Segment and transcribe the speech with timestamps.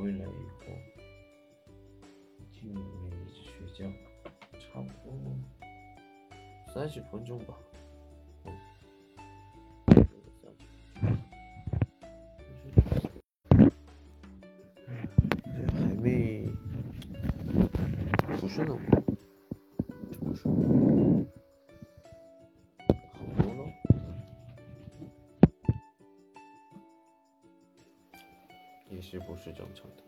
[0.00, 0.64] 回来以后，
[2.50, 3.84] 就没一直睡觉，
[4.58, 5.12] 差不多
[6.72, 7.54] 三十分钟吧。
[29.12, 30.04] 也是不是正常的，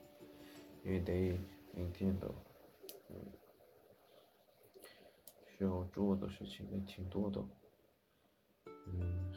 [0.85, 1.37] 因为得
[1.75, 2.33] 明天的，
[3.09, 3.17] 嗯，
[5.45, 7.45] 需要做的事情也挺多的，
[8.87, 9.33] 嗯，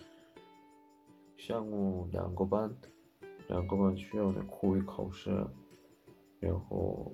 [1.35, 2.71] 下午两个班，
[3.47, 5.31] 两个班需要的口语考试，
[6.39, 7.11] 然后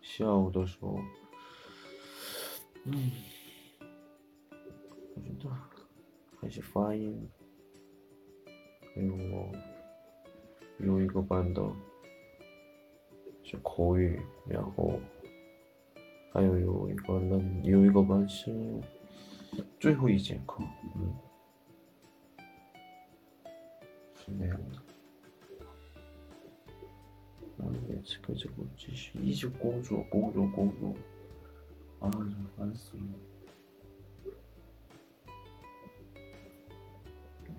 [0.00, 0.98] 下午的时候，
[2.84, 3.12] 嗯，
[5.14, 5.50] 我觉得
[6.40, 7.28] 还是发音，
[8.94, 9.52] 还有我。
[10.79, 11.61] 有一个班的
[13.43, 14.99] 是口语，然后
[16.31, 18.53] 还有有一个人有一个班是
[19.79, 20.63] 最后一节课，
[20.95, 21.13] 嗯，
[24.15, 24.81] 是那样的。
[27.55, 30.93] 然后也这个这个继续一直工作工作工作，
[31.99, 32.11] 啊，
[32.57, 33.03] 烦死了，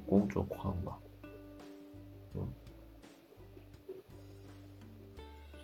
[0.05, 0.99] 工作狂吧，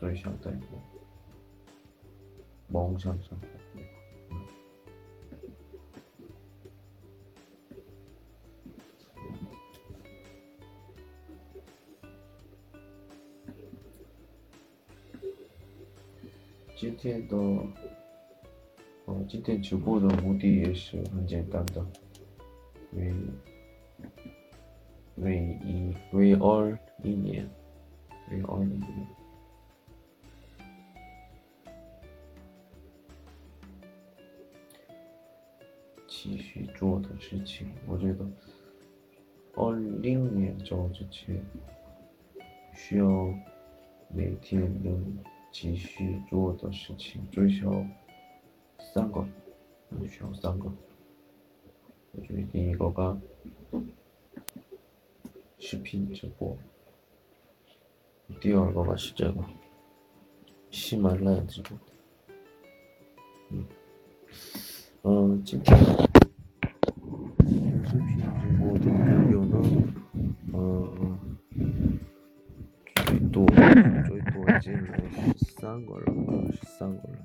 [0.05, 0.81] 저희 시험도 있고
[2.67, 3.55] 멍 시험도 있고
[16.75, 17.73] GTA도
[19.07, 21.83] 어, GTA 주고도 무디 예시 문제 있단다.
[22.91, 23.11] 왜
[25.15, 27.49] 왜이왜얼 이니야?
[28.29, 29.24] 왜얼 이니야?
[36.25, 38.25] 继续做的事情，我觉得
[39.53, 41.39] 二零年走之前，
[42.73, 43.31] 需要
[44.07, 45.19] 每天能
[45.51, 47.85] 继续做的事情最少
[48.79, 49.23] 三个，
[50.09, 50.67] 需要三个。
[52.13, 53.21] 我觉得第一个吧，
[55.59, 56.57] 视频直播；
[58.41, 59.45] 第二个吧是这个，
[60.71, 61.77] 喜马拉雅直播。
[63.51, 63.63] 嗯。
[65.07, 65.77] 嗯，今天
[68.65, 69.93] 모든 학교는
[70.53, 71.19] 어
[73.05, 74.97] 저희 또 저희 또 이제 뭐
[75.37, 77.15] 실상 걸로 실상 걸로.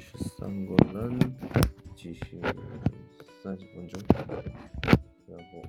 [0.00, 1.18] 실상 걸은
[1.94, 2.40] 지시
[3.44, 4.42] 40분 정도
[5.26, 5.62] 그리고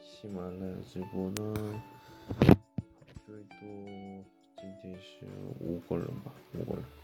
[0.00, 1.54] 심한 일본은
[3.26, 4.24] 저희 또
[4.58, 5.26] 진짜
[5.60, 6.99] 5걸로 막 5걸로.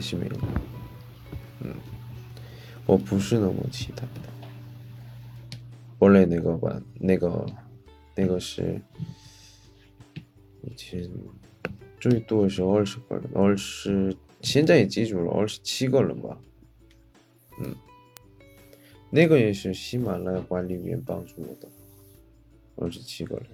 [0.00, 0.40] 还是没人，
[1.60, 1.76] 嗯，
[2.86, 5.58] 我不是那么期待的。
[5.98, 7.46] 我来那个吧，那个，
[8.16, 8.80] 那个是
[10.62, 11.06] 以前
[12.00, 16.40] 最多是二十个人，二十，现在也记住了，二十七个人吧，
[17.58, 17.76] 嗯，
[19.10, 21.68] 那个也是喜马拉雅管理员帮助我的，
[22.76, 23.46] 二十七个人。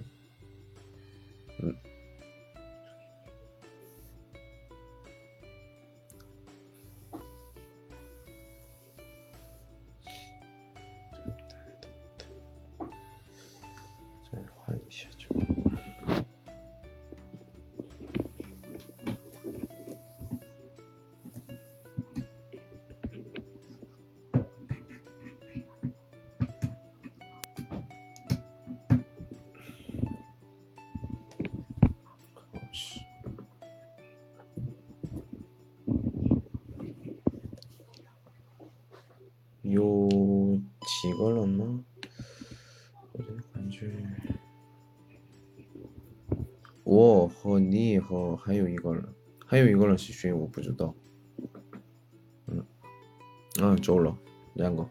[49.97, 50.93] 上西巡我不知道。
[52.45, 52.63] 嗯，
[53.59, 54.15] 啊，走了
[54.53, 54.87] 两个。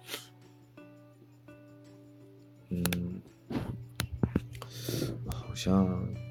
[2.70, 3.23] 嗯，
[5.31, 6.25] 好像。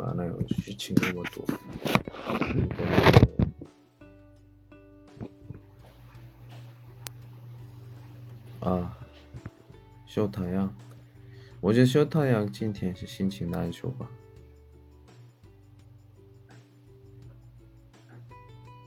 [0.00, 0.38] 많아요.
[0.48, 1.46] 쉬친 것도.
[8.60, 8.96] 아,
[10.06, 10.74] 秀太阳。
[11.60, 14.08] 我觉得秀太阳今天是心情难受吧，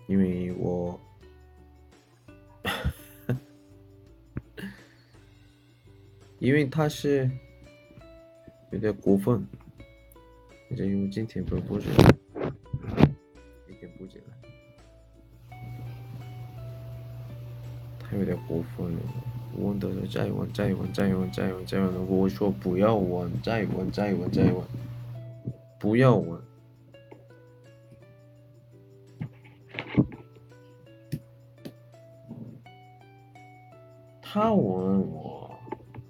[0.08, 1.00] 因为我，
[6.40, 7.30] 因为他是
[8.72, 9.46] 有点过分。
[10.77, 11.89] 这因为今天不是布置，
[13.69, 14.35] 一点布进来，
[18.01, 19.01] 他有点过分了。
[19.57, 24.65] 问的说再问再问再问再问再问，我说不要问，再问再问再问，
[25.79, 26.41] 不要问。
[34.21, 35.57] 他问我，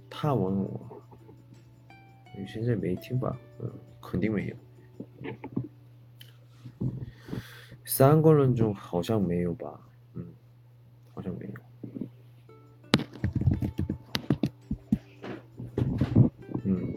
[0.08, 1.02] 他问我，
[2.38, 3.38] 你现在没听吧？
[3.60, 3.70] 嗯。
[4.14, 4.56] 肯定没有，
[7.84, 9.80] 三个人中好像没有吧？
[10.12, 10.32] 嗯，
[11.12, 11.54] 好像没有。
[16.62, 16.94] 嗯，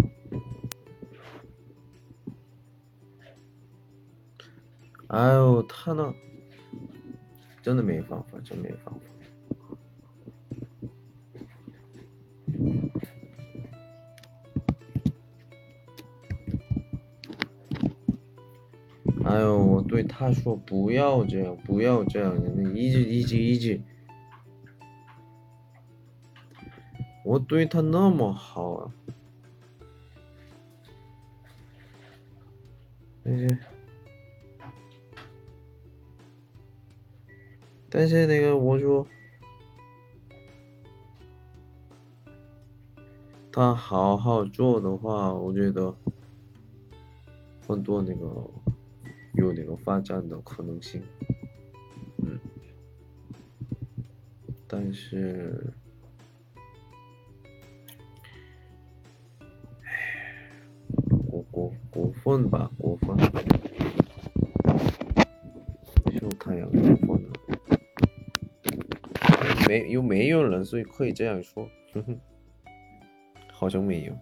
[5.07, 6.13] 哎呦，他那
[7.63, 9.01] 真的没办法，真没办法。
[20.07, 22.35] 他说不要这样，不要这样，
[22.75, 23.79] 一直一直一直，
[27.23, 28.91] 我对他那么好啊，
[33.23, 33.57] 但是，
[37.89, 39.05] 但是那个我说，
[43.51, 45.93] 他好好做的话，我觉得
[47.67, 48.49] 很多那个。
[49.37, 51.01] 有那个发展的可能性，
[52.17, 52.39] 嗯，
[54.67, 55.73] 但是，
[61.29, 63.15] 过过过分吧，过分，
[66.11, 67.29] 秀太阳过分了，
[69.67, 72.19] 没又没有人，所以可以这样说，哼哼，
[73.51, 74.17] 好像没有。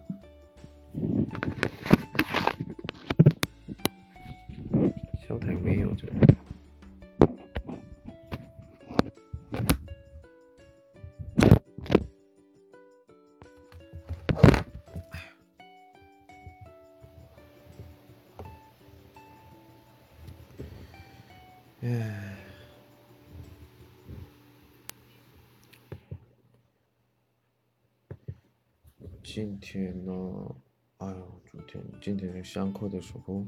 [29.36, 30.56] 今天呢？
[30.96, 33.46] 哎呦，昨天今天上课的时候。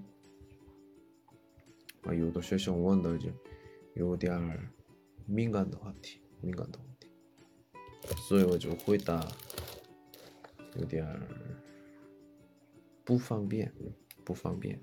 [2.02, 3.30] 啊，有的学生问的就
[3.94, 4.70] 有点儿
[5.24, 7.08] 敏感的话题，敏感的问题，
[8.28, 9.26] 所以我就回答
[10.76, 11.26] 有点儿
[13.02, 13.72] 不方便，
[14.26, 14.78] 不方便。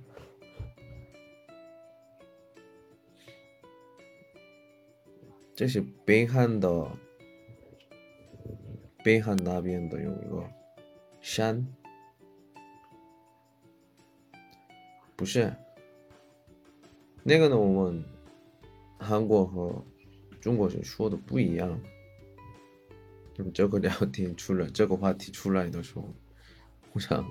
[5.56, 6.98] 这是北韩的，
[9.04, 10.44] 北韩那边的有一个
[11.28, 11.66] 山，
[15.16, 15.52] 不是。
[17.24, 18.06] 那个呢，我们
[19.00, 19.84] 韩国和
[20.40, 21.82] 中国人说的不一样。
[23.40, 26.08] 嗯这个聊天出来，这个话题出来的时候，
[26.92, 27.26] 互相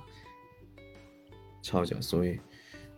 [1.62, 2.40] 吵架，所以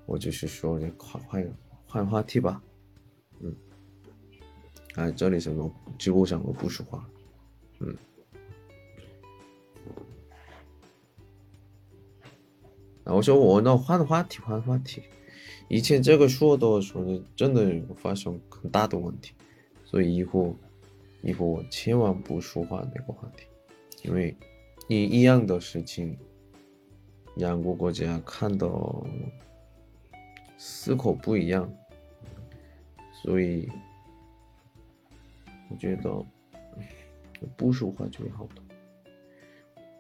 [0.07, 2.63] 我就是说，换换换话题吧。
[3.41, 3.55] 嗯，
[4.95, 7.07] 哎，这里什么直播上我不说话。
[7.81, 7.95] 嗯，
[13.07, 15.01] 啊，我说我那换话题，换话题。
[15.69, 19.33] 以前这个说的说的，真的发生很大的问题，
[19.85, 20.57] 所以以后
[21.23, 23.47] 以后我千万不说话那个话题，
[24.03, 24.37] 因为
[24.89, 26.19] 一一样的事情，
[27.37, 29.07] 两个国家看到
[30.59, 31.73] 思考不一样，
[33.23, 33.69] 所以
[35.71, 36.25] 我觉得
[37.57, 38.63] 不说话就好了。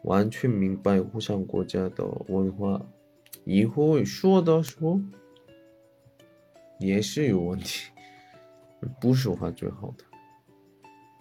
[0.02, 2.80] 完全明白互相国家的文化，
[3.48, 5.00] 以后说的说
[6.80, 7.92] 也是有问题，
[9.00, 10.04] 不说话最好的，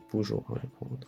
[0.10, 1.08] 不说话最好的。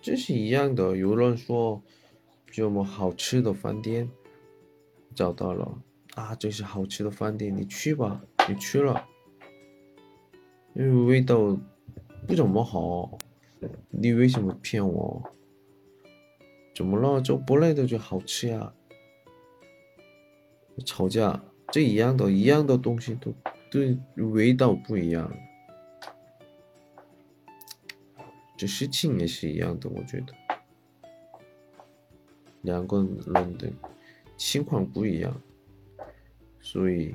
[0.00, 0.96] 这是一样的。
[0.96, 1.82] 有人说，
[2.46, 4.08] 这么好吃的饭店
[5.12, 5.82] 找到了
[6.14, 8.22] 啊，这是好吃的饭店，你去吧。
[8.48, 9.06] 你去了，
[10.74, 11.54] 因为味道
[12.26, 13.18] 不怎么好，
[13.90, 15.22] 你为什么骗我？
[16.74, 17.20] 怎么了？
[17.20, 18.72] 这不来的就好吃呀。
[20.86, 23.34] 吵架，这一样的，一样的东西都
[23.70, 25.30] 对味道不一样。
[28.56, 30.32] 这事情也是一样的，我觉得
[32.62, 33.70] 两个人的
[34.36, 35.40] 情况不一样，
[36.60, 37.14] 所以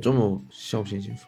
[0.00, 1.26] 3.5시험신신분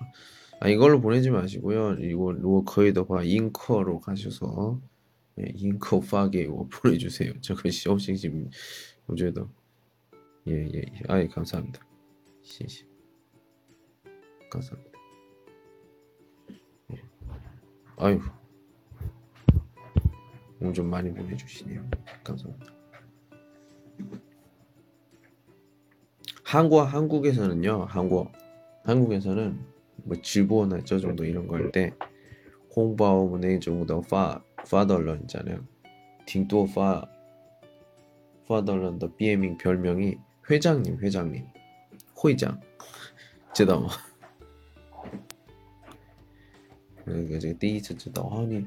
[0.62, 1.94] 아, 이걸로 보내지 마시고요.
[2.00, 4.78] 이거 로 거의 더봐 잉커로 가셔서
[5.40, 7.32] 예, 잉커 파게 이거 보내주세요.
[7.40, 8.50] 저그 시험신신
[9.06, 9.48] 어제도
[10.46, 10.78] 예예 예.
[10.78, 11.02] 예.
[11.08, 11.80] 아예 감사합니다.
[12.42, 12.84] 시시
[14.50, 14.98] 감사합니다.
[16.92, 17.02] 예.
[17.96, 18.20] 아유
[20.60, 21.88] 오늘 좀 많이 보내주시네요.
[22.22, 22.74] 감사합니다.
[26.44, 28.30] 한국 한국에서는요 한국
[28.83, 29.57] 한국에서는
[30.03, 31.91] 뭐直播나 저 정도 이런 거 할 때
[32.75, 35.59] 홍보那种的发发到人 있잖아요.
[36.25, 37.07] 挺多发
[38.45, 40.17] 发到人的 비명 별명이
[40.49, 41.45] 회장님 회장님
[42.23, 42.59] 회장
[43.53, 43.89] 知道吗?
[47.05, 48.65] 그러니까 제가 第一次知道 아니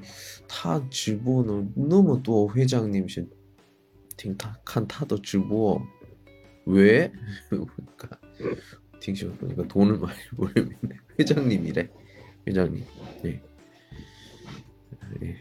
[0.48, 3.26] 他直播呢那么多 회장님 是
[4.16, 5.80] 听他看他的直播
[6.64, 7.10] 왜?
[7.50, 7.66] 그러
[9.02, 11.88] 니까 딩쇼 보니까 돈을 많이 벌리네 회장님이래
[12.46, 12.84] 회장님
[13.24, 13.42] 예.
[15.22, 15.36] 예.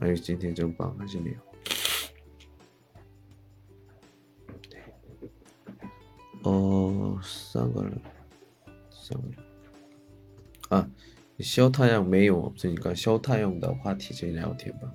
[0.00, 1.40] 아유今天 전빵 하시네요
[4.70, 4.84] 네.
[6.44, 8.00] 어 쌍걸
[8.90, 9.32] 쌍걸
[10.70, 10.88] 아
[11.40, 14.92] 셔타양 메요 없으니까 셔타양 的话题这聊天吧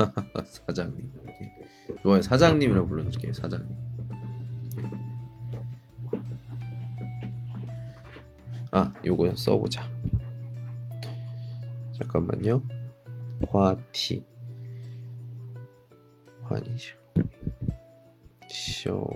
[0.44, 1.12] 사장님.
[2.02, 2.22] 좋아요.
[2.22, 3.32] 사장님이라고 불러줄게요.
[3.32, 3.76] 사장님.
[8.72, 9.88] 아, 요거 써보자.
[11.98, 12.62] 잠깐만요.
[13.48, 14.24] 화티.
[16.44, 16.96] 환이죠.
[18.48, 19.08] 쇼.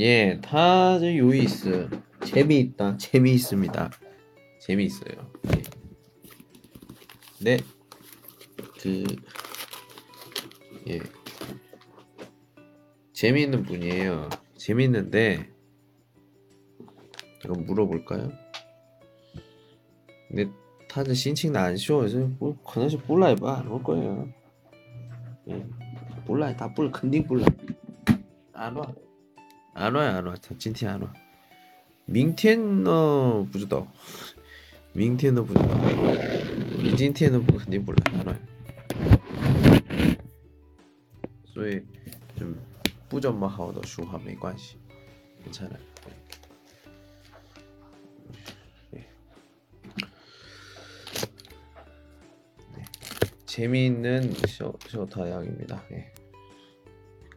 [0.00, 1.88] 예, 타즈 요이스
[2.24, 3.90] 재미있다, 재미있습니다.
[4.60, 5.32] 재미있어요.
[5.48, 5.62] 예.
[7.40, 7.56] 네,
[8.80, 9.04] 그
[10.88, 11.00] 예,
[13.12, 14.28] 재미있는 분이에요.
[14.56, 15.50] 재미있는데
[17.42, 18.30] 잠깐 물어볼까요?
[20.28, 20.48] 근데
[20.88, 24.28] 타즈 신칭 안 쉬워서 뭐 그나시 몰라요, 봐, 올 거예요.
[25.48, 25.66] 예,
[26.24, 27.46] 몰라요, 다 몰라,肯定 몰라.
[28.52, 28.94] 안 와.
[29.77, 31.13] 安了安了，他今天安了，
[32.05, 33.87] 明天呢不知道，
[34.93, 35.67] 明天都不知道，
[36.77, 38.39] 你今天都不肯定不来安了，
[41.45, 41.83] 所以
[42.35, 42.45] 就
[43.09, 44.77] 不怎么好的说话没关系，
[45.43, 45.77] 괜찮 아。
[53.53, 55.83] 재미있는 쇼, 쇼타양입니다.
[55.91, 56.11] 예.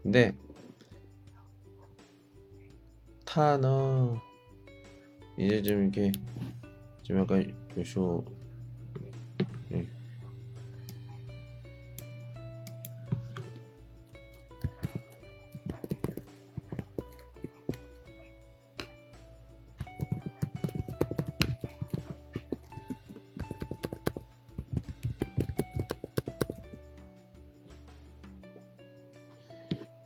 [0.03, 0.33] 근데
[3.32, 4.22] 좋다나
[5.38, 6.12] 이제 좀 이렇게
[7.02, 8.26] 좀 약간 그 요쇼
[9.70, 9.80] 네.
[9.80, 9.88] 예.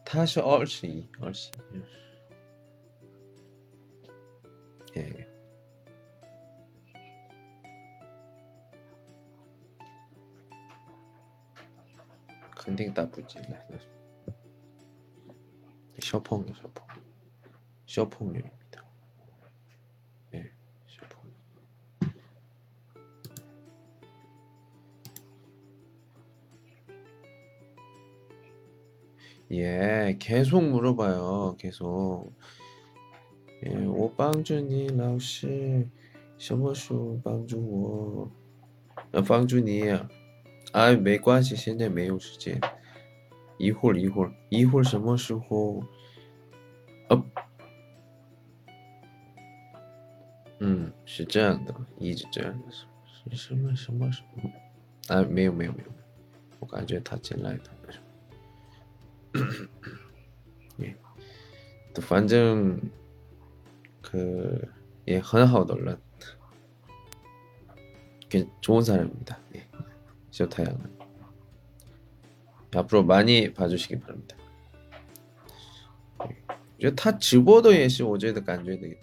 [0.05, 1.49] 다시 얼씨 얼씨
[12.94, 13.76] 肯定打不进来的。
[15.98, 17.02] 小朋友，小朋友，
[17.84, 18.84] 小朋友입니다。
[20.32, 20.52] 예,
[20.86, 21.34] 小朋友。
[29.50, 31.56] 예, 계속 물어봐요.
[31.58, 32.30] 계속.
[33.64, 35.88] 예, 我帮助你老师
[36.38, 38.30] 什么书帮助我
[39.10, 39.90] 呃帮助你
[40.72, 42.60] 啊没关系现在没有时间
[43.57, 45.83] 一会儿一会儿一会儿什么时候？
[47.09, 47.25] 哦，
[50.59, 54.51] 嗯，是这样的，一直这样的，是什么什么什么？
[55.09, 55.89] 哎，没有没有没有，
[56.59, 57.61] 我感觉他进来的，
[60.77, 60.95] 对，
[62.01, 62.81] 反正
[64.01, 64.17] 可
[65.05, 65.97] 也很好的人，
[68.27, 69.35] 跟中山人比的，
[70.31, 70.75] 小太阳。
[72.75, 74.35] 앞으로 많이 봐주시기 바랍니다.
[76.77, 78.99] 이제 다 집어도 예시 오제도 간주에 되게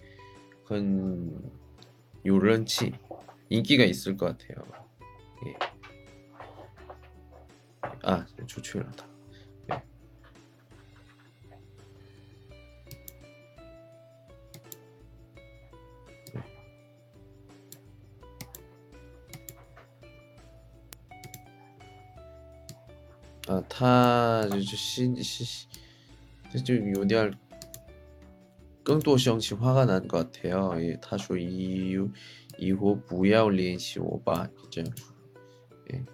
[0.65, 1.51] 건
[2.25, 2.93] 요런치
[3.49, 4.65] 인기가 있을 것 같아요.
[5.47, 5.55] 예.
[8.03, 9.12] 아, 조출하다.
[23.68, 25.66] 他就是心心
[26.64, 27.34] 就有点儿
[28.82, 30.80] 更多相亲화가 난 것 같아요.
[30.80, 31.98] 예, 他说以
[32.56, 35.14] 以后不要联系我吧，这样说。
[35.92, 36.04] 예.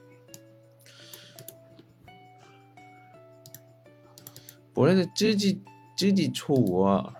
[4.74, 5.62] 원래는 쯔지
[5.96, 7.14] 쯔지 초와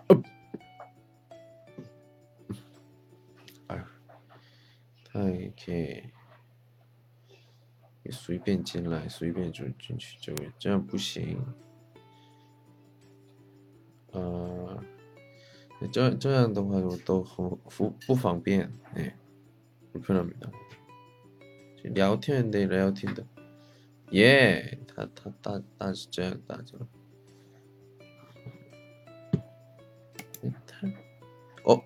[3.68, 3.80] 아유,
[5.04, 6.10] 다 이렇게
[8.10, 11.42] 随便进来，随便就进去，这个这样不行。
[14.12, 14.84] 呃，
[15.90, 19.16] 这这样的话我都很不不方便，哎，
[19.90, 20.50] 不편합니다
[21.82, 23.26] 聊天得聊天的，
[24.10, 26.78] 耶，他他大大是这样打着。
[30.66, 30.86] 他，
[31.64, 31.82] 哦。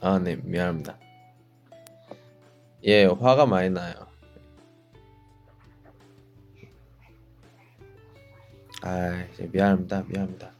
[0.00, 0.98] 아, 네, 미안합니다.
[2.84, 3.94] 예, 화가 많이 나요.
[8.82, 10.52] 아, 이제 미안합니다, 미안합니다,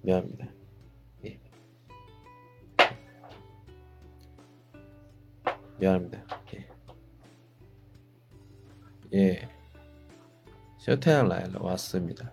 [0.00, 0.46] 미안합니다.
[1.26, 1.38] 예.
[5.78, 6.24] 미안합니다.
[6.54, 6.68] 예.
[9.12, 9.48] 예.
[10.78, 12.32] 쇼태양 라일 왔습니다.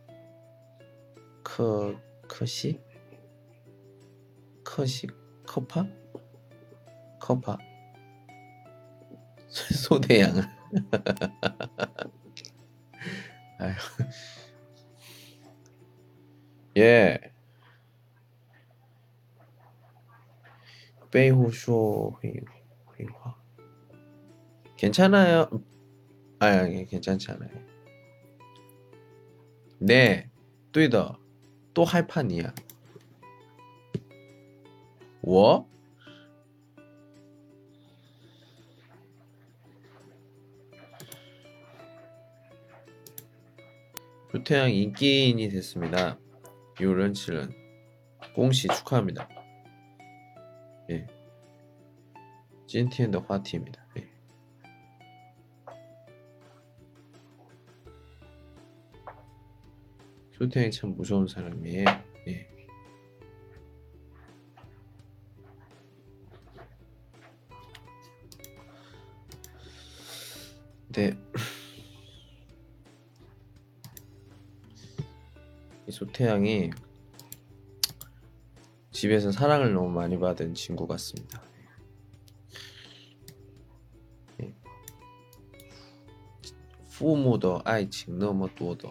[1.55, 2.79] 그 그시?
[4.63, 5.07] 커시?
[5.45, 5.85] 커파?
[7.19, 7.57] 커파?
[9.49, 10.43] 소대양을.
[13.59, 13.73] 아유.
[16.77, 17.19] 예.
[21.11, 23.35] 빼후쇼 회화.
[24.77, 25.49] 괜찮아요?
[26.39, 27.51] 아 괜찮잖아요.
[29.79, 31.19] 네对的
[31.73, 32.53] 또 할 판이야.
[35.23, 35.65] 我
[44.31, 46.17] 조태양 인기인이 됐습니다.
[46.79, 47.51] 요런 칠은
[48.33, 49.27] 공시 축하합니다.
[50.89, 51.05] 예.
[52.67, 53.85] 찐티엔더 화티입니다.
[53.97, 54.10] 예.
[60.40, 61.84] 소태양이 참 무서운 사람이에요.
[62.28, 62.48] 예.
[70.88, 71.18] 네.
[75.86, 76.70] 이 소태양이
[78.90, 81.42] 집에서 사랑을 너무 많이 받은 친구 같습니다.
[84.42, 84.54] 예.
[86.88, 88.90] 父母的爱情那么多的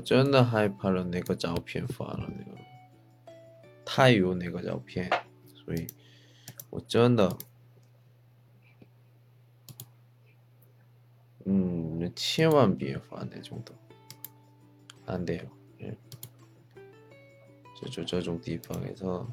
[0.00, 2.58] 真的害怕了那个照片发了那个，
[3.84, 5.08] 太有那个照片，
[5.54, 5.86] 所以
[6.70, 7.38] 我真的，
[11.44, 13.72] 嗯，千万别发那种的，
[15.06, 15.40] 安得，
[15.78, 15.96] 嗯，
[17.80, 19.26] 就就这种地方给他。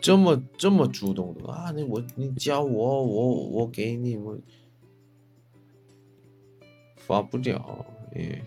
[0.00, 1.70] 这么这么主动的啊！
[1.70, 4.26] 你我你教我我我给你们。
[4.26, 4.40] 我
[7.03, 7.85] 发不了，
[8.15, 8.41] 哎。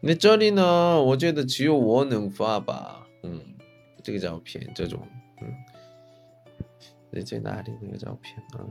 [0.00, 1.02] 那这里呢？
[1.02, 3.06] 我觉得只有我能发吧。
[3.22, 3.56] 嗯，
[4.02, 5.00] 这个照片，这种，
[5.40, 5.52] 嗯，
[7.10, 7.72] 那在哪里？
[7.80, 8.62] 那个照片啊，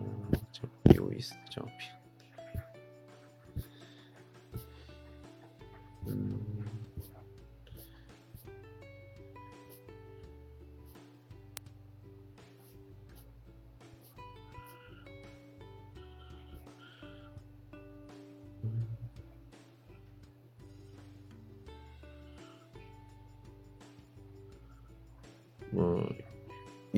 [0.51, 0.61] 就
[0.95, 1.93] 有意思的照片。
[6.07, 6.50] 嗯。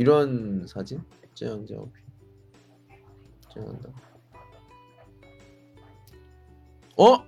[0.04, 1.02] 이런 사진?
[1.32, 2.04] 짱照片
[3.54, 3.88] 짱한다.
[6.98, 7.24] 어?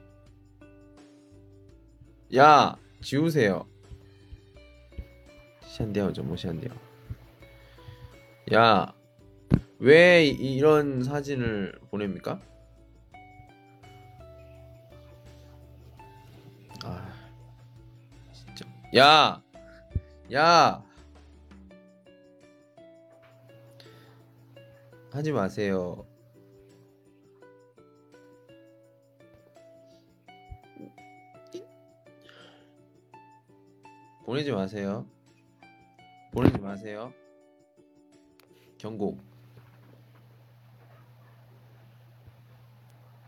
[2.36, 3.66] 야, 지우세요.
[5.62, 6.74] 샨디아오죠, 뭐 샨디아.
[8.52, 8.92] 야,
[9.78, 12.42] 왜 이- 이런 사진을 보냅니까?
[16.84, 17.10] 아,
[18.34, 18.66] 진짜.
[18.94, 19.42] 야,
[20.34, 20.85] 야.
[25.16, 26.06] 하지 마세요.
[34.26, 35.06] 보내지 마세요.
[36.34, 37.14] 보내지 마세요.
[38.76, 39.16] 경고.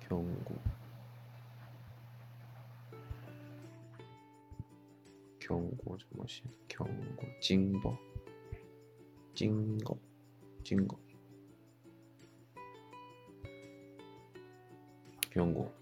[0.06, 0.56] 경고.
[5.38, 6.42] 경고 좀 뭐시?
[6.68, 7.24] 경고.
[7.40, 7.96] 징버.
[9.34, 9.98] 징거.
[10.62, 11.07] 징거.
[15.38, 15.72] 경고.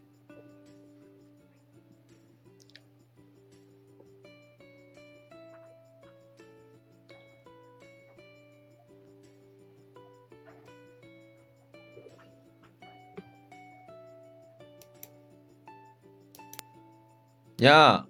[17.62, 18.06] 야,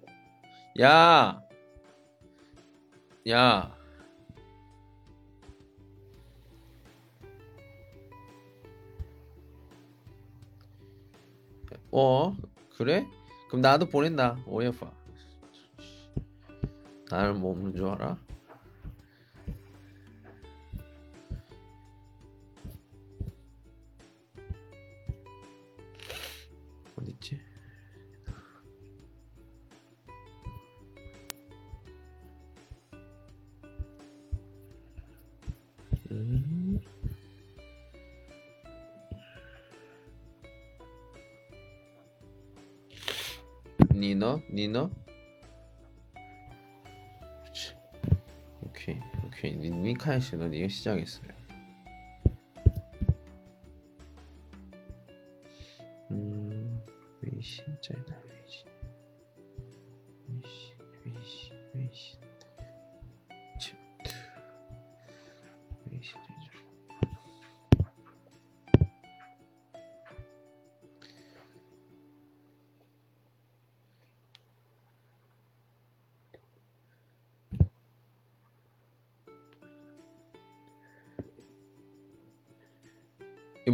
[0.81, 1.41] 야,
[3.29, 3.76] 야.
[11.99, 12.37] 어,
[12.77, 13.07] 그래?
[13.47, 14.37] 그럼 나도 보낸다.
[14.45, 14.91] 오해파.
[17.09, 18.15] 나를 뭐 없는 줄 알아?
[44.57, 44.89] 니너?
[48.63, 49.55] 오케이 오케이.
[50.19, 51.36] 씨는 이거 시작했어요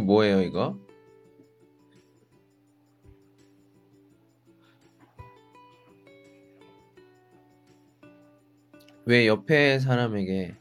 [0.04, 0.78] 뭐예요 이거?
[9.06, 10.54] 왜 옆에 사람에게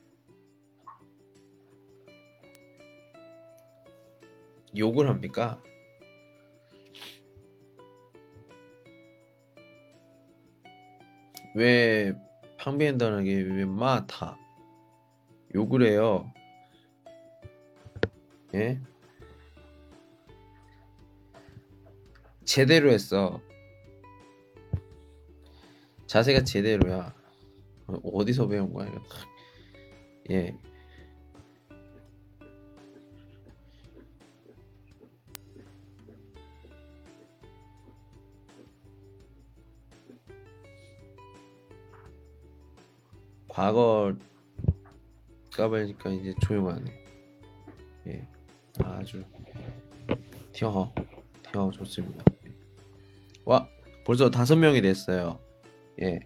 [4.77, 5.61] 욕을 합니까?
[11.55, 12.13] 왜
[12.57, 14.37] 판비엔단에게 왜 마타
[15.53, 16.31] 욕을 해요?
[18.55, 18.81] 예?
[22.53, 23.41] 제대로 했어.
[26.05, 27.11] 자세가 제대로야.
[27.87, 28.87] 어, 어디서 배운 거야?
[28.89, 29.01] 이거?
[30.29, 30.55] 예.
[43.47, 44.15] 과거
[45.55, 47.05] 까발니까 이제 조용하네.
[48.09, 48.27] 예.
[48.83, 49.23] 아주
[50.51, 50.93] 티어
[51.51, 52.23] 티어 좋습니다.
[53.45, 53.67] 와
[54.05, 55.39] 벌써 다섯 명이 됐어요.
[56.01, 56.19] 예.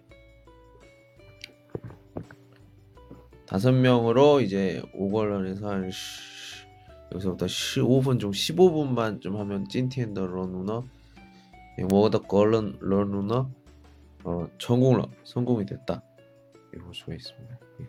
[3.46, 6.66] 다섯 명으로 이제 오걸런에서 한 시-
[7.12, 10.84] 여기서부터 15분 중 15분만 좀 하면 찐티엔더 러누너
[11.78, 13.50] 예, 워더 걸런 러누너
[14.24, 16.02] 어 성공 성공이 됐다.
[16.74, 17.58] 이볼 수가 있습니다.
[17.80, 17.86] 예.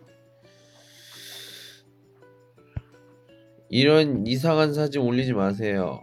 [3.70, 6.02] 이런 이상한 사진 올리지 마세요.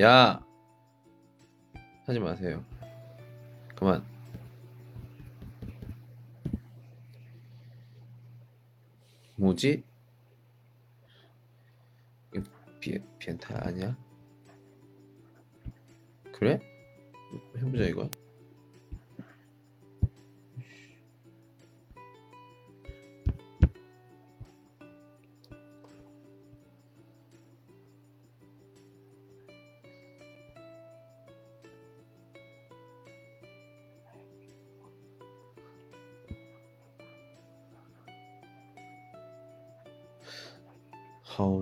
[0.00, 0.44] 야
[2.06, 2.64] 하지 마세요.
[3.76, 4.04] 그만.
[9.36, 9.84] 뭐지?
[12.80, 13.96] 비, 비엔타 아니야?
[16.32, 16.58] 그래?
[17.56, 18.10] 해보자 이거.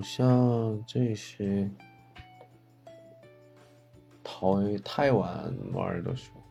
[0.10, 1.70] 像这是
[4.24, 4.40] 台
[4.84, 6.42] 台湾玩的时候，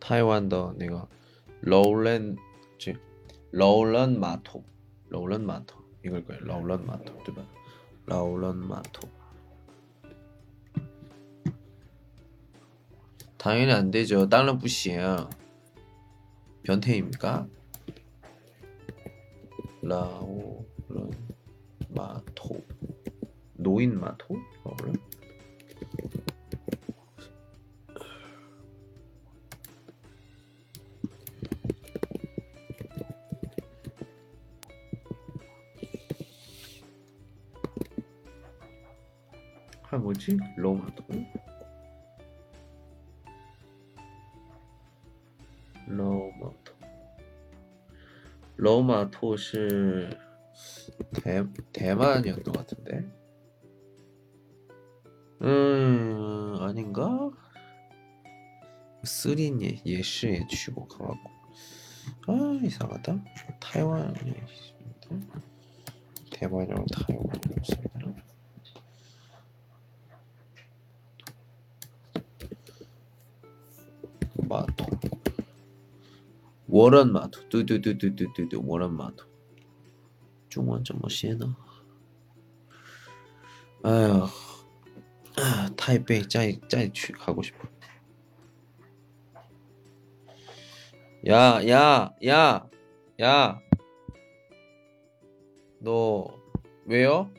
[0.00, 1.08] 台湾的那个
[1.60, 2.36] 柔人
[2.78, 2.94] 这
[3.50, 4.62] 柔人码头，
[5.08, 7.42] 柔人码头应该对，柔人码头对吧？
[8.06, 9.08] 柔人码头，
[13.36, 14.26] 당연히 안 되죠.
[14.26, 15.28] 땅은 부시야.
[16.64, 17.48] 변태입니까?
[19.80, 20.31] 라오
[23.63, 24.35] 노인 마토?
[24.63, 24.93] 뭐래?
[39.89, 40.37] 아 뭐지?
[40.57, 41.03] 로마토?
[45.87, 46.73] 로마토
[48.57, 50.09] 로마토 是
[51.23, 53.12] 대, 대만이었던 것 같은데
[59.23, 61.15] 쓰린 예시에 취복하고.
[62.27, 63.23] 아 이상하다.
[63.61, 64.13] 타이완
[66.29, 67.25] 대만이랑 타이완
[67.57, 68.13] 없습니다.
[74.49, 74.85] 마토.
[76.67, 77.47] 워런 마토.
[77.47, 79.25] 뚜뚜뚜뚜뚜뚜 워런 마토.
[80.49, 81.55] 중원 좀 멋있나
[83.83, 84.27] 아휴.
[85.37, 87.72] 아, 타이베이 짜이 짜이 가고 싶어.
[91.25, 92.69] 야, 야, 야,
[93.21, 93.61] 야.
[95.79, 96.27] 너
[96.85, 97.31] 왜요?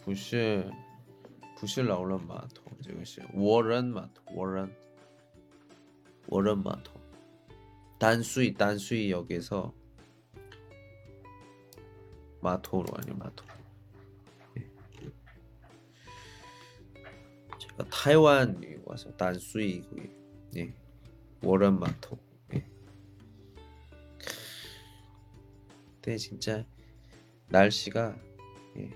[0.00, 0.68] 부실
[1.56, 4.76] 부실 나올란 마토 이것이 워런 마토 워런
[6.26, 6.92] 워런 마토
[8.00, 9.72] 단수이 단수이 역에서
[12.42, 13.44] 마토로 아니 마토
[17.58, 20.09] 제가 타이완 에 와서 단수이 거기
[20.57, 20.73] 예
[21.43, 22.17] 워런 마토.
[22.53, 22.65] 예.
[26.01, 26.65] 근데 진짜
[27.49, 28.15] 날씨가
[28.77, 28.89] 예.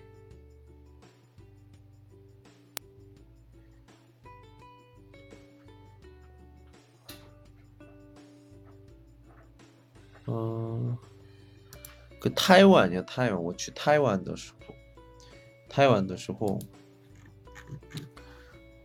[10.26, 10.98] 어,
[12.20, 13.44] 그 타이완이야 타이완.
[13.44, 14.74] 我去台湾的时候，
[15.68, 16.58] 台湾的时候，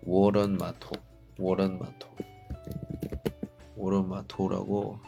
[0.06, 0.92] 워런 마토
[1.40, 2.08] 워런 마토
[3.76, 5.00] 워런 마토라고.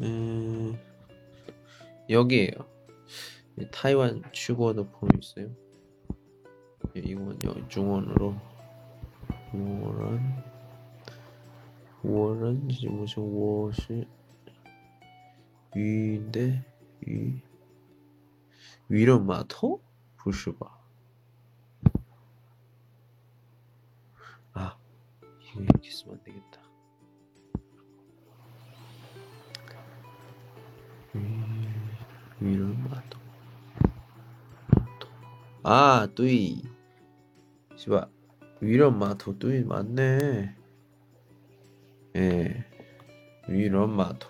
[0.00, 0.76] 음
[2.10, 2.52] 여기에요.
[3.70, 5.48] 타이완 추구어도 보면 있어요.
[6.96, 8.34] 예, 이건 여기 중원으로.
[9.54, 10.20] 워런
[12.02, 14.06] 워런 이제 무슨 워시
[15.74, 16.64] 위인데
[17.06, 17.40] 위.
[18.88, 19.80] 위런 마토?
[20.21, 20.77] 不是吧？
[24.53, 24.77] 아
[25.41, 26.61] 이거 이렇게 쓰면 안 되겠다.
[31.13, 31.21] 위-
[32.39, 33.17] 위를 마도
[34.69, 35.07] 마도
[35.63, 36.63] 아 뚜이
[37.75, 38.07] 씨발
[38.61, 40.55] 위런 마토 뚜이 맞네
[42.15, 42.65] 예
[43.47, 44.29] 위런 마토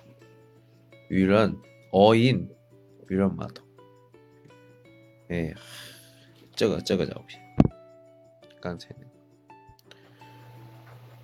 [1.10, 2.54] 위런 어인
[3.10, 3.64] 위런 마토
[5.33, 5.55] 哎
[6.55, 7.43] 这个这个照片
[8.61, 9.11] 刚才那个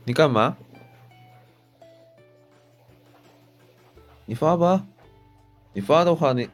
[0.05, 0.57] 你干嘛？
[4.25, 4.87] 你发吧。
[5.75, 6.49] 你发的话，你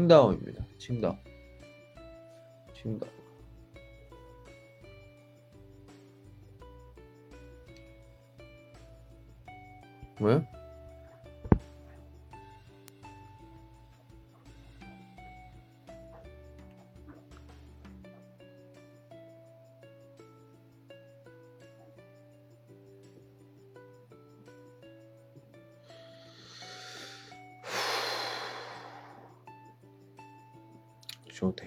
[0.00, 0.64] 칭다오입니다.
[0.78, 1.14] 칭다오.
[2.74, 3.10] 칭다오.
[10.20, 10.59] 왜?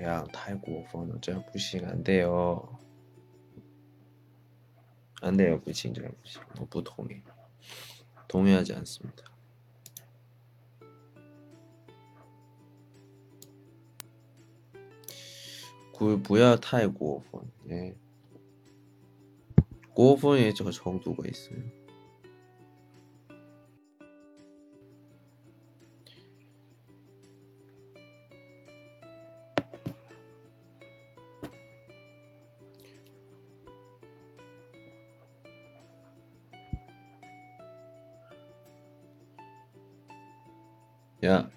[0.03, 2.79] 학泰国风的这样不行안 돼요.
[5.21, 5.59] 안 돼요.
[5.59, 6.41] 不行这样不行.
[6.61, 7.23] 我不同意.
[8.29, 9.25] 동의하지 않습니다.
[15.93, 17.41] 구不要太过分.
[17.71, 17.97] 예.
[19.93, 21.59] 过分也这个 정도가 있어요.
[41.24, 41.50] 야.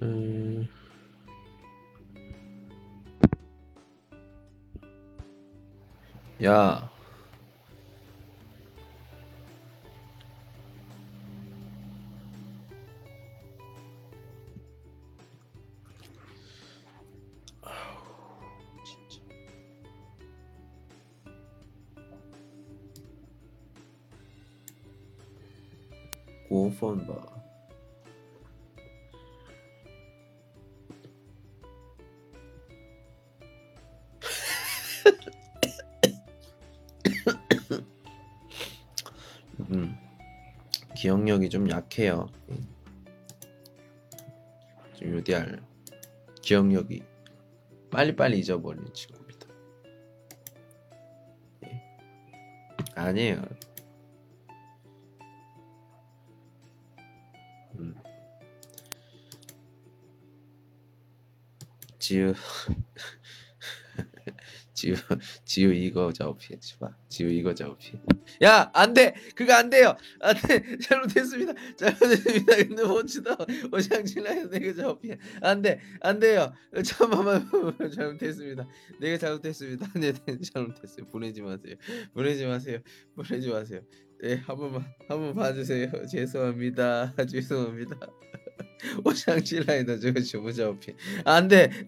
[0.00, 0.66] 음.
[6.42, 6.85] 야.
[41.06, 42.28] 기억력이 좀 약해요.
[44.94, 45.62] 좀 요디알
[46.42, 47.00] 기억력이
[47.92, 49.46] 빨리빨리 잊어버리는 친구입니다.
[51.64, 51.80] 예.
[52.96, 53.40] 아니에요.
[57.78, 57.94] 음.
[62.00, 62.34] 지우
[64.86, 64.94] 지우
[65.44, 68.00] 지우 이거 자오피해 봐 지우 이거 자오피해
[68.42, 69.14] 야 안 돼!
[69.34, 69.96] 그거 안 돼요!
[70.20, 70.76] 안 돼!
[70.78, 71.52] 잘못했습니다!
[71.76, 72.56] 잘못했습니다!
[72.56, 72.82] 근데
[74.50, 75.80] 내가 자오피해 안돼!
[76.00, 76.52] 안 돼요!
[76.84, 77.48] 잠깐만
[77.94, 78.68] 잘못했습니다.
[79.00, 79.86] 내가 잘못했습니다.
[79.94, 81.06] 네, 네 잘못했어요.
[81.06, 81.74] 보내지 마세요.
[82.14, 82.78] 보내지 마세요.
[83.16, 83.80] 보내지 마세요.
[84.22, 85.90] 네 한 번만 한 번 봐주세요.
[86.10, 87.14] 죄송합니다.
[87.28, 87.96] 죄송합니다.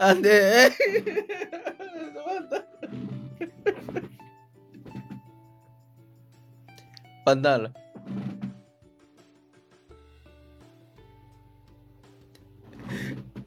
[0.00, 0.70] 안돼
[7.28, 7.74] banal.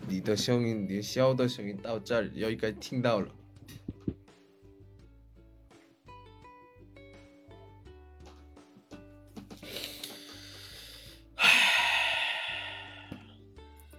[0.08, 3.32] 니더 형인 니 샤오더 형인 따오짤 여기까지 팅 나올.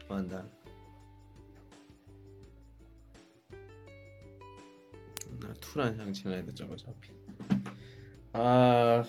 [0.08, 0.48] 완단.
[5.40, 7.10] 나 투란 향 지나야 되죠 어차피.
[8.34, 9.02] 아.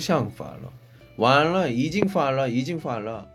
[0.00, 0.72] 想发了，
[1.16, 3.28] 完了，已经发了，已经发了。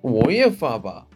[0.00, 1.06] 我也发吧，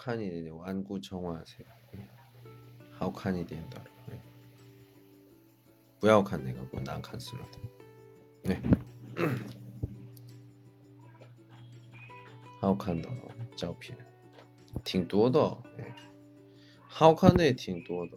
[0.00, 1.66] 看一点的완구정화하세요
[2.92, 3.78] 好看一点的。
[6.00, 7.46] 不要看那个，我难看死了。
[8.42, 8.56] 对，
[12.60, 13.08] 好看的
[13.54, 13.96] 照片
[14.82, 15.38] 挺多的，
[15.78, 15.94] 哎，
[16.86, 18.16] 好看的也挺多的，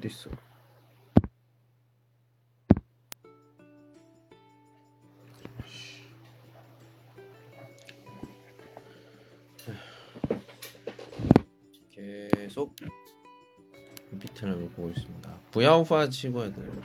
[0.00, 0.30] 어딨어?
[11.90, 12.74] 계속
[14.18, 15.38] 비트를 보고 있습니다.
[15.50, 16.82] 부야우파 치고 해야 돼요.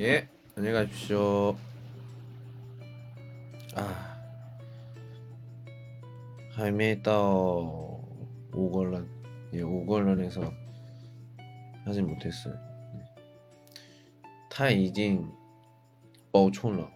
[0.00, 1.56] 예, 안녕히 가십시오.
[3.74, 4.16] 아,
[6.52, 8.00] 还没到
[8.52, 9.06] 五个人，
[9.52, 10.50] 也五个人的时候。
[11.84, 12.58] 하진 못했어요.
[14.48, 15.30] 他已经
[16.30, 16.90] 爆冲了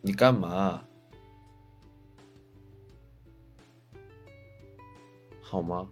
[0.00, 0.84] 你干嘛
[5.40, 5.88] 好吗？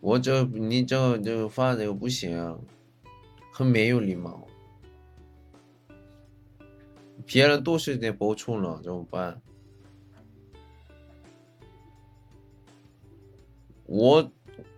[0.00, 2.60] 我这你这这发这个不行，
[3.52, 4.46] 很没有礼貌。
[7.24, 9.40] 别人都是在爆冲了，怎么办？
[13.86, 14.32] 我。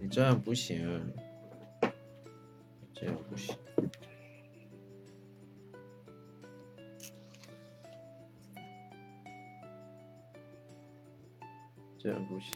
[0.00, 1.12] 你这样不行，
[2.94, 3.54] 这样不行，
[11.98, 12.50] 这样不行。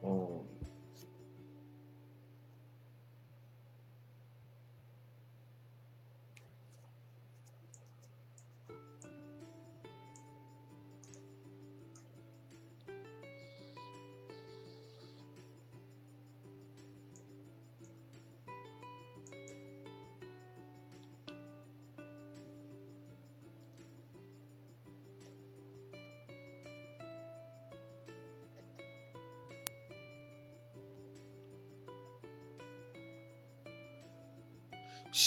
[0.00, 0.42] 哦。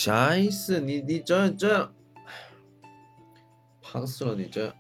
[0.06, 0.80] 啥意思？
[0.80, 1.94] 你你这样这样，
[3.80, 4.34] 胖死了！
[4.34, 4.74] 你这，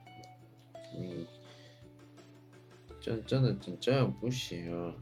[0.96, 1.26] 你
[3.00, 4.94] 真真的你这样不行啊！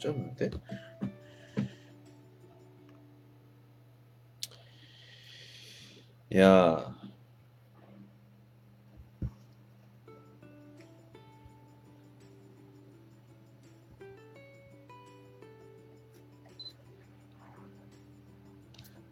[0.00, 0.50] 잡는데?
[6.36, 6.94] 야,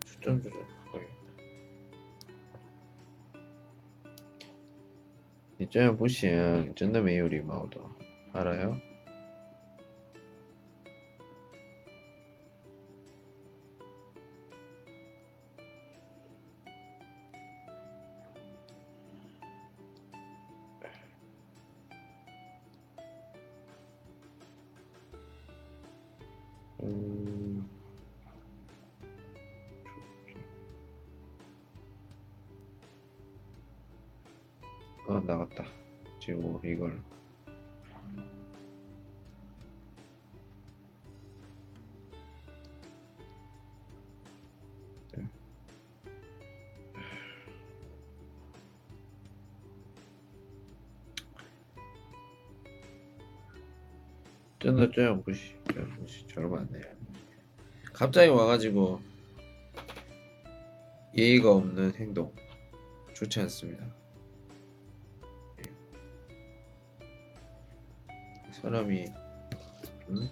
[0.07, 1.15] 초점 조절 바꿔야겠다.
[5.57, 7.79] 你这样不行，真的没有礼貌的，
[8.33, 8.88] 알아요?
[54.60, 55.56] 쩐다 쩐다 무시.
[56.00, 56.84] 무시 저러면 안 돼요
[57.94, 59.02] 갑자기 와가지고
[61.18, 62.34] 예의가 없는 행동.
[63.14, 63.84] 좋지 않습니다.
[65.60, 65.64] 예.
[68.54, 69.06] 사람이
[70.10, 70.30] 응?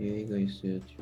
[0.00, 0.96] 예의가 있어야죠.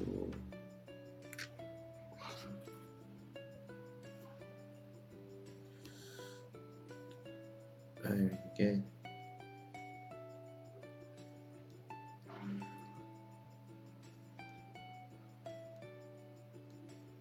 [8.17, 8.83] 아유 이게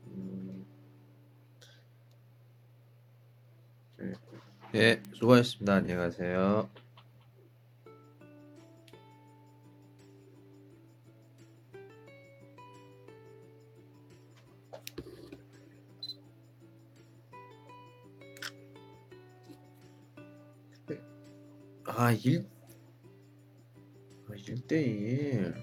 [0.07, 0.65] 음,
[3.97, 4.13] 네.
[4.75, 5.73] 예, 수고하셨습니다.
[5.75, 6.69] 안녕하세요.
[22.05, 22.47] 아, 일,
[24.29, 25.55] 아, 1대1.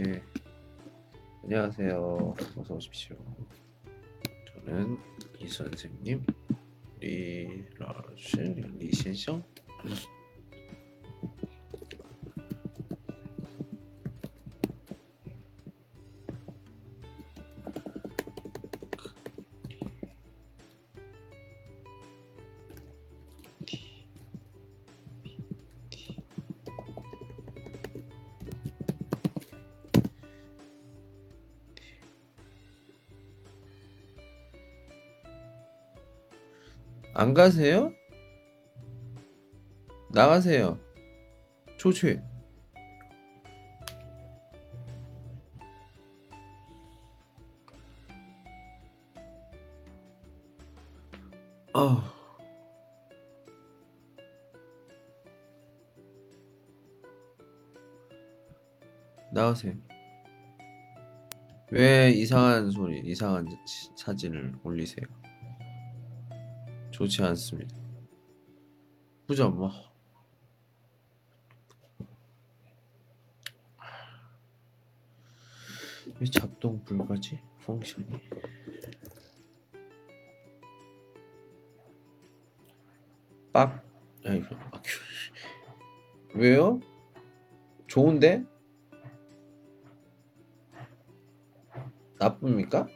[0.00, 0.22] 예.
[1.44, 2.34] 안녕하세요.
[2.56, 3.16] 어서 오십시오.
[4.64, 4.98] 저는
[5.38, 6.26] 이 선생님,
[6.98, 8.36] 리 라시,
[8.80, 9.51] 리先生.
[37.14, 37.92] 안 가세요?
[40.12, 40.78] 나가세요.
[41.78, 42.20] 조치.
[51.72, 52.12] 아.
[59.32, 59.72] 나가세요.
[61.70, 63.48] 왜 이상한 소리, 이상한
[63.96, 65.06] 사진을 올리세요?
[66.90, 67.74] 좋지 않습니다.
[69.26, 69.91] 부자 엄마.
[76.22, 77.40] 왜 작동 불가지?
[77.66, 78.06] 펑션이
[83.52, 83.84] 빡
[84.24, 84.82] 아니 아,
[86.36, 86.78] 왜요?
[87.88, 88.44] 좋은데?
[92.20, 92.86] 나쁩니까?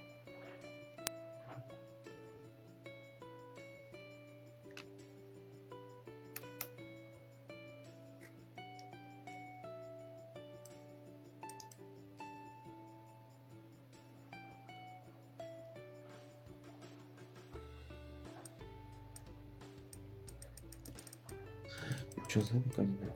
[22.46, 23.10] 중3까지는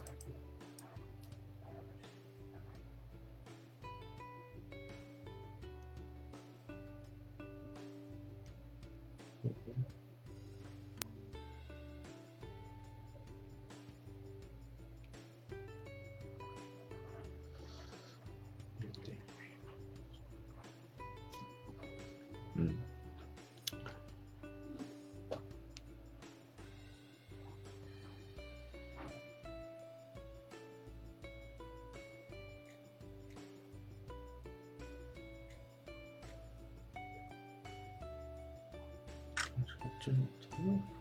[40.00, 40.99] 좀, 좀.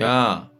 [0.00, 0.50] 야.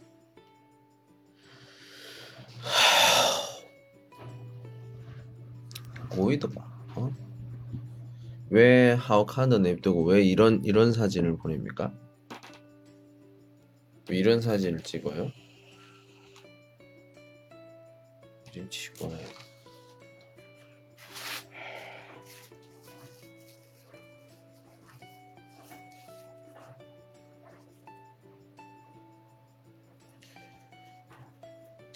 [6.19, 6.61] 오이도 봐.
[6.97, 7.11] 어?
[8.51, 11.95] 왜 하우카드 냅두고 왜 이런 이런 사진을 보냅니까?
[14.11, 15.33] 왜 이런 사진을 찍어요?
[18.53, 19.50] 좀 치고 와요.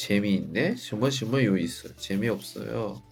[0.04, 0.74] 재미있네?
[0.74, 1.88] 정말 정말 요 있어.
[1.96, 3.02] 재미없어요.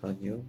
[0.00, 0.44] 아니요.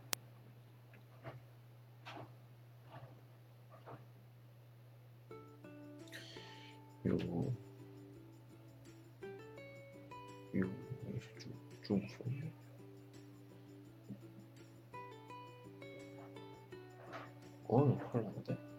[7.05, 7.53] 요거
[10.53, 10.71] 요거
[11.83, 12.01] 쭉쭉
[17.67, 18.71] 어 큰일 났는데?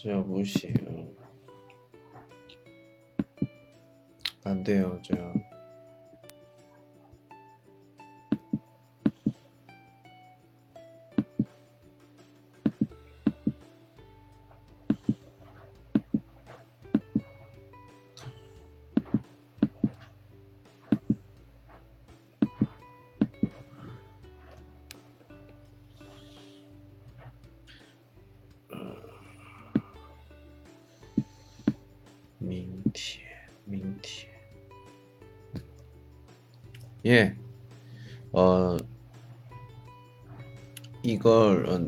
[0.00, 1.14] 진짜 무시해요.
[4.44, 5.14] 안 돼요, 저.
[5.14, 5.49] 민
[37.10, 37.34] 예,
[38.32, 38.76] 어,
[41.02, 41.78] 이걸 어,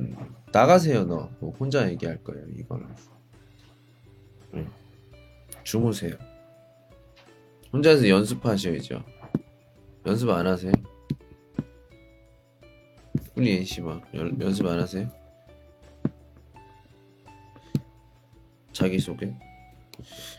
[0.53, 1.31] 나가세요, 너.
[1.39, 2.85] 뭐 혼자 얘기할 거예요, 이걸.
[4.55, 4.70] 응.
[5.62, 6.14] 주무세요.
[7.73, 9.03] 혼자서 연습하셔야죠.
[10.07, 10.73] 연습 안 하세요?
[13.37, 15.09] 우리 엔씨 막 연- 연습 안 하세요?
[18.73, 19.33] 자기소개.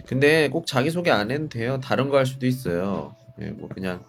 [0.05, 1.79] 근데 꼭 자기소개 안 해도 돼요.
[1.79, 3.15] 다른 거 할 수도 있어요.
[3.39, 4.03] 예, 뭐 그냥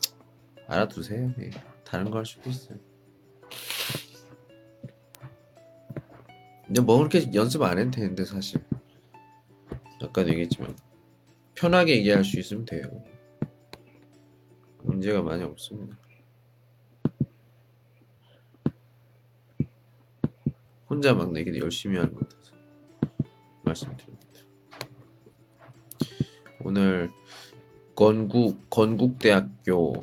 [0.67, 1.33] 알아두세요.
[1.41, 1.51] 예,
[1.85, 2.79] 다른 거 할 수도 있어요.
[6.67, 8.63] 근데 뭐 그렇게 연습 안 해도 되는데 사실
[10.03, 10.77] 아까도 얘기했지만
[11.55, 13.05] 편하게 얘기할 수 있으면 돼요.
[14.83, 15.97] 문제가 많이 없습니다.
[20.89, 22.53] 혼자 막 내기 열심히 하는 것 같아서
[23.63, 24.25] 말씀드립니다.
[26.65, 27.11] 오늘
[27.95, 30.03] 건국 건국대학교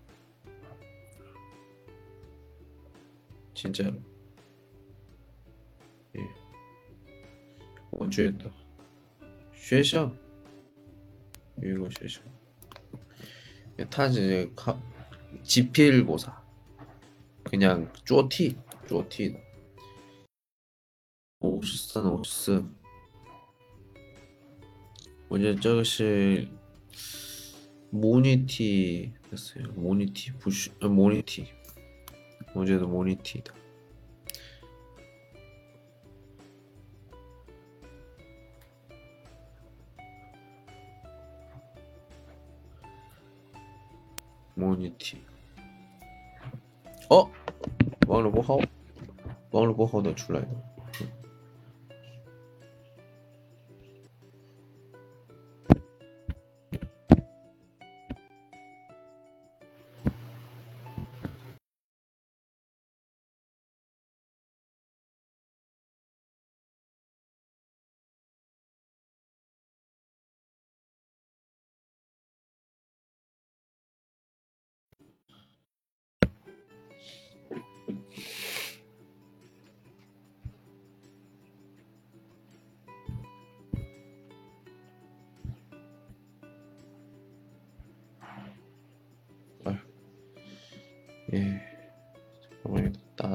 [3.61, 3.95] 진짜로.
[6.17, 6.27] 예.
[7.91, 8.49] 원주했다.
[9.53, 10.11] 쉐샤.
[11.63, 12.23] 이거 쉐샤.
[13.91, 14.81] 타지 카
[15.43, 16.43] 지필고사.
[17.43, 18.57] 그냥 쪼티
[18.89, 19.37] 쪼티.
[21.39, 22.65] 오스산 오스.
[25.29, 26.51] 먼저 저것이
[27.91, 29.71] 모니티 됐어요.
[29.73, 31.60] 모니티 부시 아, 모니티
[32.54, 33.50] 我觉得模拟题的
[44.54, 45.18] 模拟题。
[47.10, 47.30] 哦，
[48.08, 48.58] 网络不好，
[49.50, 50.48] 网络不好的出来的。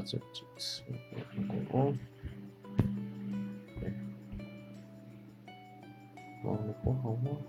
[0.07, 0.33] 잠깐만요.
[0.33, 1.97] 따져 쓰고
[3.81, 3.91] 네.
[6.45, 7.45] 먹고 하고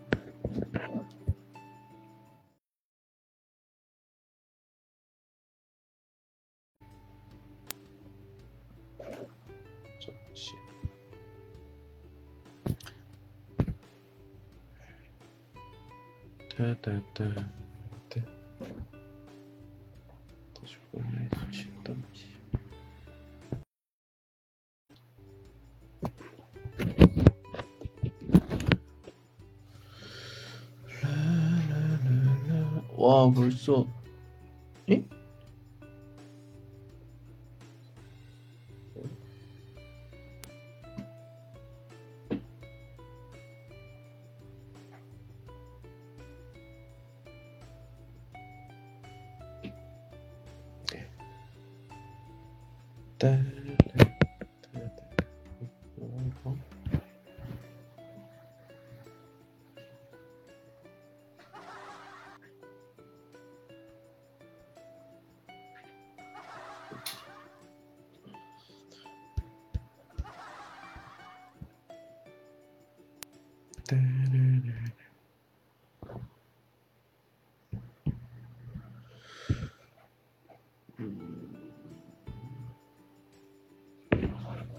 [9.99, 10.13] 좋
[33.27, 33.85] 와 벌써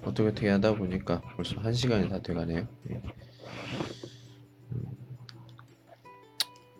[0.09, 2.66] 어떻게 어떻게 하다 보니까 벌써 한 시간이 다 돼가네요.
[2.90, 3.02] 예.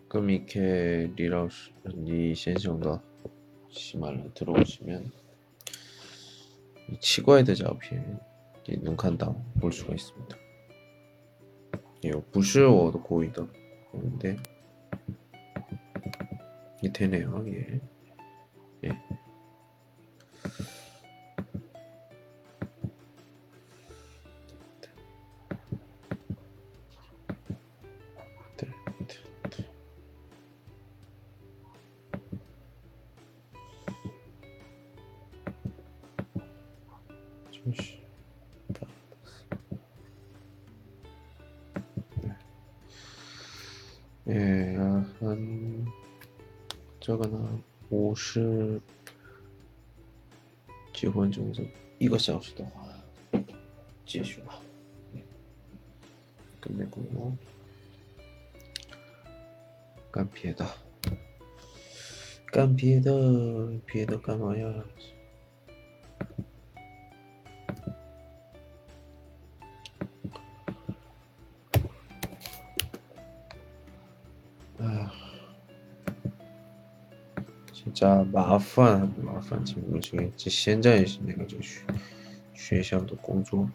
[0.07, 3.01] 그럼 이렇게 리라우스 리센션과
[3.69, 5.11] 시말로 들어오시면
[6.99, 7.95] 치과에 대자 앞이
[8.81, 10.37] 눈칸다고 볼 수가 있습니다.
[12.05, 13.51] 예, 부스워도 고이던
[13.91, 14.37] 근데
[16.81, 17.45] 이 되네요.
[17.47, 17.79] 예.
[52.29, 52.71] 작업 수동
[54.05, 54.39] 지시
[56.61, 57.35] 끝내고.
[60.11, 60.67] 깐피에다.
[62.53, 63.09] 깐피에다
[63.87, 64.83] 피에다 까마야
[74.77, 75.11] 아.
[77.73, 81.59] 진짜 마판 마판 지금 중에 진짜 현장이신 내가 좀
[82.69, 83.67] 学校的工作，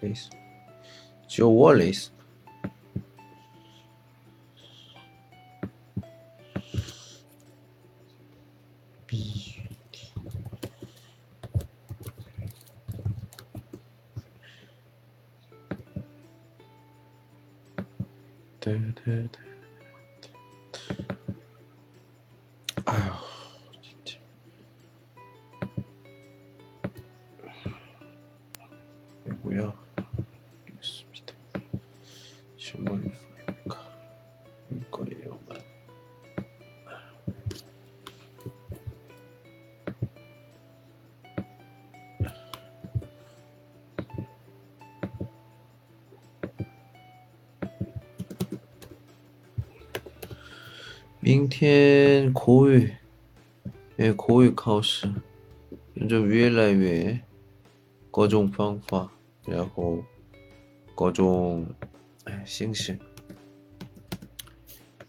[0.00, 0.30] 类似，
[1.28, 2.10] 就我类似。
[51.30, 52.92] 明天口语，
[53.96, 55.08] 也，口语考试，
[55.94, 57.20] 那就越来越
[58.10, 59.08] 各种方法，
[59.46, 60.02] 然后
[60.92, 61.64] 各种，
[62.24, 62.98] 哎，形式。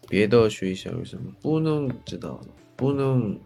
[0.08, 1.32] 别的学校有什么？
[1.40, 3.36] 不能知道的，不能。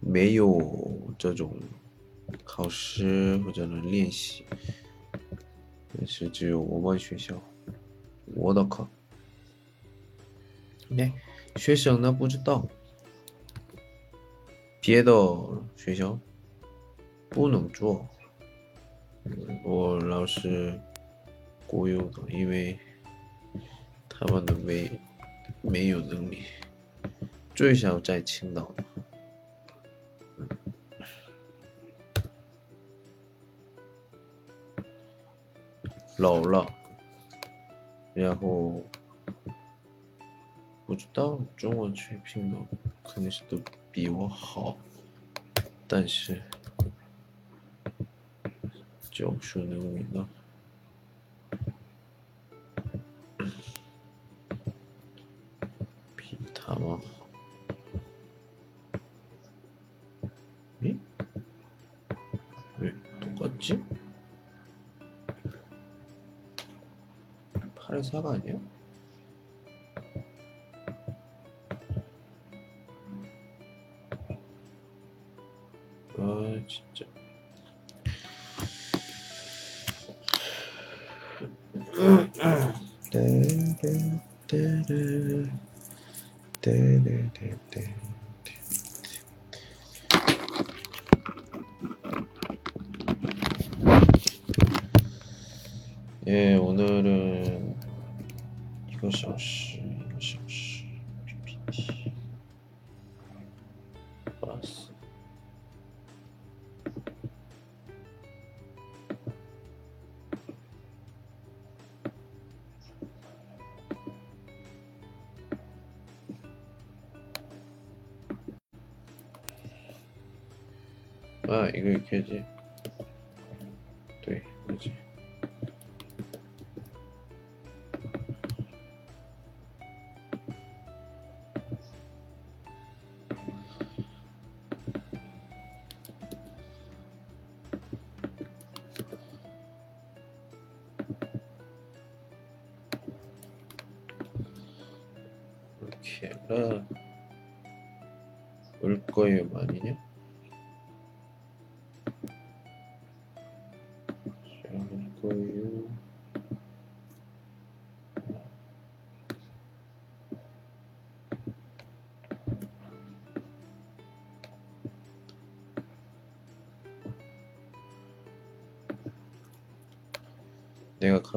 [0.00, 1.56] 没有这种
[2.44, 4.44] 考试或者练习。
[5.96, 7.42] 但是只有我们学校。
[8.34, 8.88] 我的靠，
[10.96, 11.12] 哎，
[11.56, 12.66] 学生呢不知道，
[14.80, 15.12] 别的
[15.76, 16.18] 学校
[17.28, 18.06] 不能做，
[19.64, 20.78] 我老师
[21.66, 22.78] 忽悠的，因为
[24.08, 24.90] 他们都没
[25.60, 26.44] 没有能力，
[27.54, 28.74] 最少在青岛，
[36.16, 36.66] 老了。
[38.14, 38.82] 然后
[40.86, 42.58] 不知道中文水平的，
[43.02, 43.58] 肯定是都
[43.90, 44.76] 比我好，
[45.88, 46.42] 但是
[49.10, 50.28] 就是能力呢，
[56.14, 56.98] 比他们。
[67.92, 68.54] 파란 사과 아니야?
[68.54, 68.81] 아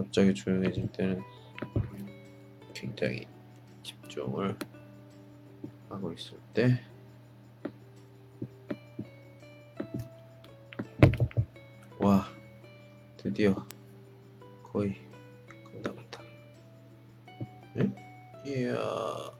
[0.06, 1.22] 갑자기 조용해질 때는
[2.74, 3.28] 굉장히
[3.84, 4.56] 집중을
[5.89, 6.80] 하고 있을 때
[11.99, 12.28] 와,
[13.18, 13.56] 드디어
[14.72, 14.95] 거의
[15.72, 16.22] 끝나갔다.
[17.78, 17.95] 응?
[18.45, 19.34] 이야.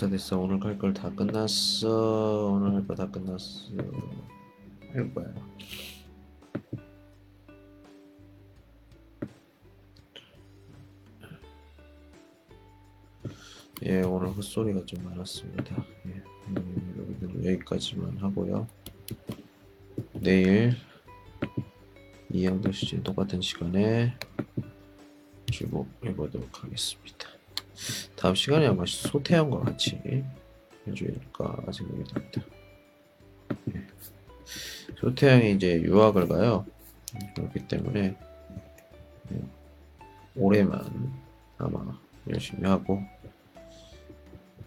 [0.00, 0.38] 됐어 됐어.
[0.40, 2.52] 오늘 갈걸다 끝났어.
[2.54, 3.70] 오늘 할 거 다 끝났어.
[4.94, 5.26] 할 거야.
[13.82, 15.84] 예 오늘 헛소리가 좀 많았습니다.
[16.06, 18.66] 예, 음, 여기까지만 하고요.
[20.14, 20.74] 내일
[22.32, 24.14] 이양도 시즌 똑같은 시간에
[25.50, 27.19] 주목 해 보도록 하겠습니다
[28.20, 29.98] 다음 시간에 아마 소태형과 같이
[30.86, 32.42] 해줄까 생각이 듭니다.
[33.74, 33.86] 예.
[34.98, 36.66] 소태형이 이제 유학을 가요.
[37.34, 38.14] 그렇기 때문에
[39.32, 39.40] 예,
[40.36, 41.14] 올해만
[41.56, 41.98] 아마
[42.28, 43.02] 열심히 하고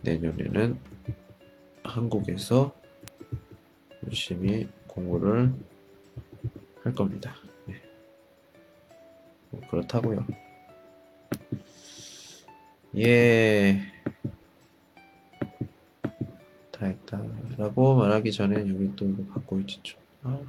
[0.01, 0.79] 내년에는
[1.83, 2.73] 한국에서
[4.07, 5.53] 열심히 공부를
[6.83, 7.35] 할 겁니다.
[7.69, 7.79] 예.
[9.51, 10.25] 뭐 그렇다고요.
[12.95, 13.81] 예.
[16.71, 17.19] 다 했다.
[17.57, 19.99] 라고 말하기 전에 여기 또 이거 갖고 있지 좀.
[20.23, 20.39] 아.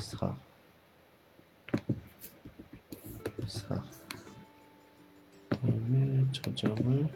[0.00, 0.36] 4.
[3.46, 3.84] 4.
[5.50, 7.08] 다음에 저 점을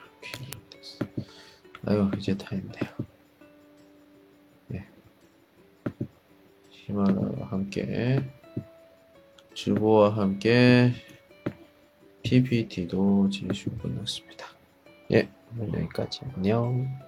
[0.00, 1.04] 이렇게 됐어.
[1.86, 2.97] 아유 이제 다 했네요.
[7.50, 8.20] 함께
[9.54, 10.92] 주보와 함께
[12.22, 14.46] PPT도 제출 끝났습니다.
[15.12, 15.28] 예,
[15.58, 17.07] 오늘 여기까지 안녕.